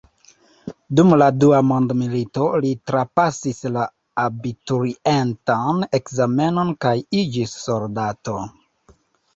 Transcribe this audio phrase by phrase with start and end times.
[0.99, 3.85] Dum la Dua mondmilito li trapasis la
[4.25, 8.41] abiturientan ekzamenon kaj iĝis soldato.